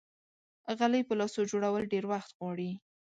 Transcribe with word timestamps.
غلۍ 0.77 1.01
په 1.07 1.13
لاسو 1.19 1.41
جوړول 1.51 1.83
ډېر 1.93 2.05
وخت 2.11 2.29
غواړي. 2.37 2.71